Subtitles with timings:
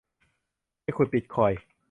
[0.83, 1.59] ไปขุดบิตคอยน์